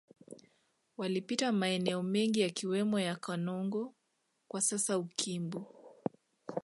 [0.97, 3.93] Walipita maeneo mengi yakiwemo ya Kanongo
[4.47, 5.65] kwa sasa Ukimbu